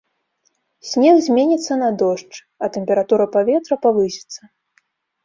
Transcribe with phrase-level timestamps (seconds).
[0.91, 4.41] Снег зменіцца на дождж, а тэмпература паветра павысіцца.